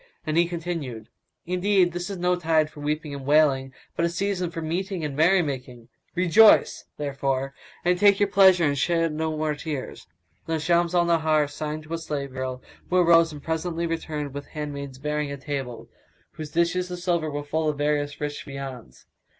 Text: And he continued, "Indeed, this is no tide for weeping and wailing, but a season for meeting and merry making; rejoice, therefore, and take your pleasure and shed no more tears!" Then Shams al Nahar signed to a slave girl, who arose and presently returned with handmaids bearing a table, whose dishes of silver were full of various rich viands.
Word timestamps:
And 0.25 0.35
he 0.35 0.47
continued, 0.47 1.09
"Indeed, 1.45 1.91
this 1.91 2.09
is 2.09 2.17
no 2.17 2.35
tide 2.35 2.71
for 2.71 2.79
weeping 2.79 3.13
and 3.13 3.23
wailing, 3.23 3.71
but 3.95 4.03
a 4.03 4.09
season 4.09 4.49
for 4.49 4.59
meeting 4.59 5.05
and 5.05 5.15
merry 5.15 5.43
making; 5.43 5.89
rejoice, 6.15 6.85
therefore, 6.97 7.53
and 7.85 7.99
take 7.99 8.19
your 8.19 8.25
pleasure 8.27 8.63
and 8.65 8.75
shed 8.75 9.13
no 9.13 9.37
more 9.37 9.53
tears!" 9.53 10.07
Then 10.47 10.59
Shams 10.59 10.95
al 10.95 11.05
Nahar 11.05 11.47
signed 11.47 11.83
to 11.83 11.93
a 11.93 11.99
slave 11.99 12.31
girl, 12.31 12.63
who 12.89 12.97
arose 12.97 13.31
and 13.31 13.43
presently 13.43 13.85
returned 13.85 14.33
with 14.33 14.47
handmaids 14.47 14.97
bearing 14.97 15.31
a 15.31 15.37
table, 15.37 15.87
whose 16.31 16.49
dishes 16.49 16.89
of 16.89 16.97
silver 16.97 17.29
were 17.29 17.43
full 17.43 17.69
of 17.69 17.77
various 17.77 18.19
rich 18.19 18.43
viands. 18.43 19.05